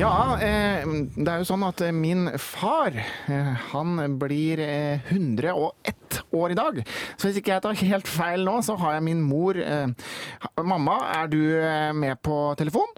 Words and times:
Ja, 0.00 0.38
eh, 0.40 0.86
det 1.16 1.28
er 1.28 1.42
jo 1.42 1.48
sånn 1.48 1.64
at 1.66 1.80
eh, 1.84 1.92
min 1.92 2.30
far, 2.40 2.94
eh, 2.94 3.50
han 3.72 4.16
blir 4.20 4.62
eh, 4.64 5.10
101 5.12 6.20
år 6.32 6.54
i 6.54 6.56
dag. 6.56 6.80
Så 7.18 7.28
hvis 7.28 7.40
ikke 7.42 7.52
jeg 7.56 7.64
tar 7.66 7.76
helt 7.82 8.08
feil 8.08 8.46
nå, 8.46 8.54
så 8.64 8.78
har 8.80 8.96
jeg 8.96 9.06
min 9.10 9.20
mor 9.20 9.58
Mamma, 10.64 10.96
er 11.18 11.28
du 11.28 11.42
med 11.98 12.22
på 12.24 12.38
telefon? 12.60 12.88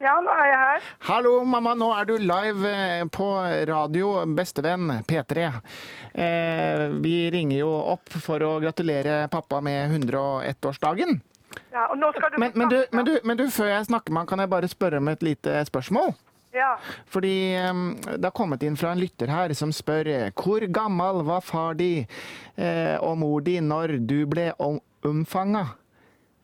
Ja, 0.00 0.14
nå 0.24 0.32
er 0.32 0.46
jeg 0.48 0.60
her. 0.60 0.84
Hallo, 1.10 1.32
mamma. 1.44 1.74
Nå 1.76 1.90
er 1.92 2.06
du 2.08 2.14
live 2.16 2.70
på 3.12 3.26
radio 3.68 4.12
Bestevenn 4.32 5.02
P3. 5.04 5.48
Eh, 6.12 6.84
vi 7.04 7.16
ringer 7.32 7.60
jo 7.60 7.72
opp 7.94 8.16
for 8.24 8.40
å 8.44 8.54
gratulere 8.62 9.26
pappa 9.32 9.60
med 9.64 9.92
101-årsdagen. 9.92 11.20
Ja, 11.72 11.86
og 11.90 11.98
nå 11.98 12.10
skal 12.16 12.30
du 12.30 12.38
Men, 12.38 12.52
men, 12.54 12.68
du, 12.70 12.78
men, 12.92 13.04
du, 13.08 13.14
men 13.24 13.36
du, 13.40 13.44
før 13.50 13.70
jeg 13.72 13.86
snakker 13.88 14.12
med 14.14 14.22
han, 14.22 14.26
kan 14.30 14.38
jeg 14.44 14.50
bare 14.52 14.68
spørre 14.70 15.00
om 15.02 15.08
et 15.12 15.22
lite 15.26 15.56
spørsmål? 15.66 16.12
Ja. 16.54 16.72
Fordi 17.10 17.34
eh, 17.54 17.80
det 18.16 18.24
har 18.26 18.34
kommet 18.34 18.62
inn 18.66 18.76
fra 18.78 18.90
en 18.94 18.98
lytter 19.02 19.30
her 19.30 19.52
som 19.54 19.70
spør 19.74 20.08
hvor 20.34 20.64
gammel 20.74 21.20
var 21.26 21.40
far 21.46 21.74
di 21.78 21.92
eh, 22.56 22.96
og 23.02 23.18
mor 23.22 23.40
di 23.46 23.58
når 23.62 23.98
du 24.06 24.24
ble 24.30 24.50
om- 24.58 24.80
omfanga? 25.06 25.66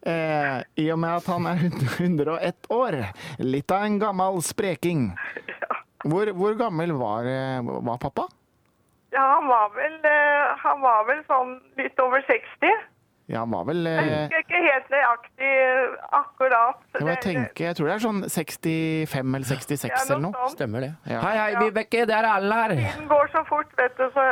Eh, 0.06 0.60
I 0.78 0.90
og 0.94 1.00
med 1.02 1.16
at 1.18 1.26
han 1.26 1.46
er 1.50 1.64
101 1.98 2.68
år. 2.70 3.00
Litt 3.42 3.72
av 3.74 3.82
en 3.88 3.98
gammel 3.98 4.38
spreking. 4.46 5.08
Hvor, 6.06 6.30
hvor 6.38 6.54
gammel 6.54 6.92
var, 6.94 7.26
eh, 7.26 7.62
var 7.82 7.98
pappa? 7.98 8.28
ja, 9.16 9.22
han 9.32 9.46
var 9.48 9.70
vel 9.72 9.94
eh, 10.04 10.56
Han 10.60 10.80
var 10.82 11.06
vel 11.08 11.22
sånn 11.26 11.54
litt 11.78 11.98
over 12.04 12.20
60. 12.28 12.70
Ja, 13.26 13.40
han 13.42 13.50
var 13.50 13.64
vel 13.66 13.80
Jeg 13.88 14.06
eh, 14.06 14.20
husker 14.22 14.42
ikke 14.44 14.58
helt 14.62 14.92
nøyaktig 14.92 15.48
eh, 15.50 15.94
akkurat. 16.14 16.76
jeg, 16.94 17.06
må 17.08 17.14
tenke, 17.24 17.64
jeg 17.64 17.76
tror 17.78 17.88
det 17.88 17.94
er 17.96 18.04
sånn 18.04 18.20
65 18.22 19.34
eller 19.34 19.48
66 19.48 19.90
Ja, 19.90 19.98
eller 20.04 20.22
noe 20.22 20.36
Sånn. 20.36 20.52
Stemmer 20.54 20.86
det. 20.86 20.92
Ja. 21.10 21.24
Hei, 21.24 21.32
hei, 21.40 21.48
Vibeke, 21.64 22.04
det 22.06 22.14
er 22.14 22.28
alle 22.30 22.60
her. 22.60 22.76
Tiden 22.78 23.10
går 23.10 23.32
så 23.34 23.42
fort, 23.50 23.74
vet 23.80 23.98
du, 23.98 24.06
så 24.14 24.28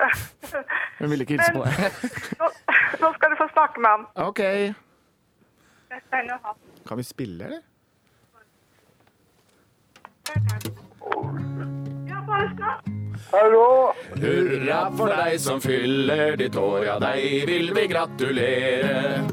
Hun 1.01 1.11
ville 1.11 1.27
ikke 1.27 1.41
hilse 1.41 1.51
på 1.57 1.67
deg. 1.67 1.75
nå, 2.45 2.53
nå 3.03 3.13
skal 3.19 3.35
du 3.35 3.41
få 3.43 3.51
snakke 3.51 3.83
med 3.83 3.91
ham. 3.97 4.07
OK. 4.29 4.43
Kan 6.87 7.03
vi 7.03 7.11
spille, 7.11 7.51
eller? 7.51 7.63
Hallo? 13.35 13.93
Hurra 14.15 14.81
for 14.95 15.11
deg 15.11 15.41
som 15.43 15.59
fyller 15.59 16.37
ditt 16.39 16.55
år, 16.55 16.85
ja, 16.87 16.93
deg 17.03 17.49
vil 17.49 17.73
vi 17.75 17.87
gratulere. 17.91 19.25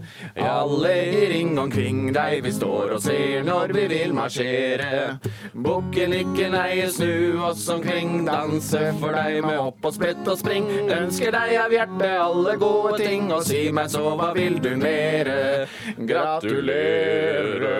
Alle 0.41 0.93
i 1.05 1.27
ring 1.29 1.59
omkring 1.61 2.07
deg 2.15 2.41
vi 2.41 2.53
står 2.55 2.95
og 2.95 3.03
ser 3.03 3.43
når 3.45 3.73
vi 3.77 3.83
vil 3.91 4.15
marsjere. 4.17 5.19
Bukken 5.53 6.15
ikke 6.17 6.47
nei, 6.49 6.87
snu 6.89 7.43
oss 7.45 7.67
omkring, 7.69 8.23
danse 8.25 8.81
for 8.97 9.13
deg 9.19 9.43
med 9.45 9.59
hopp 9.59 9.85
og 9.85 9.93
sprett 9.99 10.31
og 10.33 10.39
spring. 10.39 10.65
Ønsker 10.95 11.35
deg 11.35 11.53
av 11.61 11.75
hjertet 11.75 12.15
alle 12.23 12.55
gode 12.61 12.95
ting, 13.03 13.29
og 13.35 13.45
si 13.45 13.67
meg 13.75 13.91
så, 13.93 14.15
hva 14.17 14.31
vil 14.37 14.57
du 14.63 14.71
mere? 14.81 15.67
Gratulere. 16.09 17.75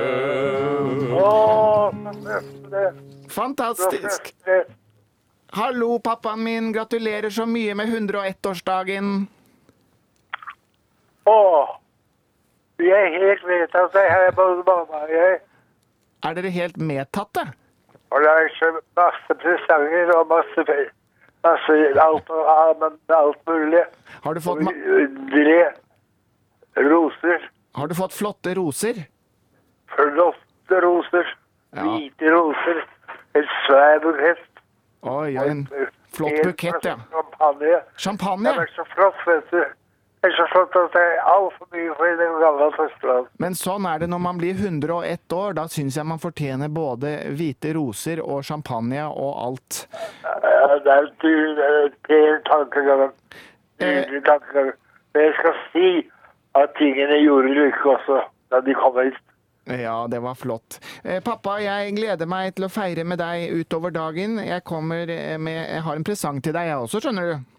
Fantastisk. 3.31 4.33
Hallo, 5.51 5.99
pappaen 5.99 6.43
min. 6.43 6.71
Gratulerer 6.73 7.29
så 7.29 7.45
mye 7.45 7.75
med 7.75 7.89
101-årsdagen. 7.91 9.27
å, 11.27 11.37
jeg 12.81 12.97
er 12.97 13.17
helt 13.21 13.43
vedtatt 13.45 13.91
det 13.93 14.05
her 14.09 14.31
på 14.37 14.45
jeg. 15.11 15.41
Er 16.25 16.37
dere 16.37 16.51
helt 16.55 16.77
medtatte? 16.77 17.43
Og 18.11 18.23
det 18.23 18.31
er 18.31 18.49
så 18.57 18.69
masse 18.97 19.35
presanger 19.43 20.11
og 20.15 20.27
masse, 20.31 20.65
masse 21.45 21.77
alt, 22.05 22.29
og 22.33 22.49
alt 23.15 23.43
mulig. 23.47 23.83
Har 24.23 24.33
du 24.35 24.41
fått, 24.43 24.63
Underlige 24.65 25.69
roser, 26.91 27.45
har 27.75 27.87
du 27.87 27.95
fått 27.95 28.13
flotte 28.17 28.55
roser? 28.57 29.03
flotte 29.95 30.81
roser, 30.83 31.27
Ja. 31.75 31.83
hvite 31.83 32.31
roser, 32.33 32.81
en 33.35 33.47
svær 33.65 33.99
bukett. 34.03 34.50
Oi, 35.01 35.35
en 35.37 35.67
flott 36.13 36.41
bukett, 36.43 36.85
ja. 36.85 36.97
Champagne. 37.09 37.77
Champagne. 37.97 38.49
Det 38.49 38.67
er 38.67 38.73
så 38.75 38.85
flott, 38.93 39.21
vet 39.25 39.51
du. 39.51 39.63
Det 40.21 40.29
er 40.29 40.35
så 40.37 40.45
flott 40.51 40.75
at 40.77 40.93
det 40.93 41.01
er 41.01 41.21
altfor 41.25 41.65
mye 41.73 41.93
for 41.97 42.21
en 42.25 42.35
gammel 42.43 42.73
førsteland. 42.75 43.29
Men 43.41 43.55
sånn 43.57 43.87
er 43.89 44.03
det 44.03 44.09
når 44.11 44.21
man 44.21 44.37
blir 44.37 44.53
101 44.53 45.33
år. 45.33 45.55
Da 45.57 45.63
syns 45.73 45.97
jeg 45.97 46.05
man 46.05 46.21
fortjener 46.21 46.69
både 46.69 47.15
hvite 47.33 47.71
roser 47.73 48.21
og 48.21 48.43
champagne 48.45 49.07
og 49.09 49.31
alt. 49.47 49.79
Ja, 50.21 50.77
det 50.85 50.93
er 50.93 51.09
pen 52.05 52.37
tankegang. 52.45 53.07
Eh. 53.81 53.87
Nydelig 53.87 54.21
tankegang. 54.29 54.71
Men 55.15 55.25
jeg 55.25 55.33
skal 55.39 55.57
si 55.73 55.89
at 56.61 56.77
tingene 56.77 57.17
gjorde 57.23 57.57
lykke 57.57 57.95
også 57.95 58.21
da 58.53 58.61
de 58.61 58.77
kom 58.77 59.01
hit. 59.01 59.17
Ja, 59.69 60.07
det 60.09 60.19
var 60.19 60.35
flott. 60.35 60.79
Eh, 61.03 61.19
pappa, 61.23 61.59
jeg 61.61 61.93
gleder 61.95 62.25
meg 62.29 62.55
til 62.57 62.65
å 62.65 62.71
feire 62.71 63.03
med 63.05 63.21
deg 63.21 63.51
utover 63.61 63.93
dagen. 63.93 64.39
Jeg 64.41 64.63
kommer 64.65 65.09
eh, 65.09 65.37
med 65.37 65.59
Jeg 65.59 65.83
har 65.85 65.99
en 65.99 66.05
presang 66.07 66.41
til 66.41 66.55
deg, 66.55 66.71
jeg 66.71 66.85
også, 66.87 67.01
skjønner 67.03 67.29
du. 67.29 67.51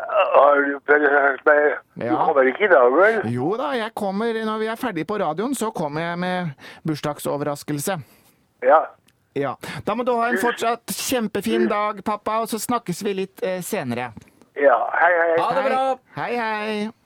Har 0.00 0.62
du 0.64 0.78
presentert 0.86 1.42
meg? 1.44 1.66
Du 1.98 2.14
kommer 2.16 2.48
ikke 2.48 2.64
i 2.64 2.70
dag, 2.70 2.94
vel? 2.94 3.18
Jo 3.34 3.50
da, 3.60 3.72
jeg 3.76 3.92
kommer 3.98 4.38
når 4.46 4.62
vi 4.62 4.70
er 4.72 4.80
ferdig 4.80 5.04
på 5.10 5.18
radioen, 5.20 5.54
så 5.58 5.72
kommer 5.74 6.06
jeg 6.06 6.20
med 6.22 6.54
bursdagsoverraskelse. 6.88 7.98
Ja. 8.64 8.80
Ja. 9.36 9.54
Da 9.86 9.94
må 9.94 10.06
du 10.06 10.14
ha 10.16 10.30
en 10.30 10.40
fortsatt 10.40 10.94
kjempefin 10.96 11.68
dag, 11.70 12.00
pappa, 12.06 12.40
og 12.44 12.48
så 12.50 12.58
snakkes 12.62 13.04
vi 13.06 13.18
litt 13.24 13.44
eh, 13.46 13.60
senere. 13.66 14.12
Ja. 14.56 14.78
Hei, 14.96 15.12
hei. 15.18 15.36
Ha 15.38 15.52
det 15.58 15.66
bra! 15.68 15.84
Hei, 16.16 16.32
hei. 16.38 16.99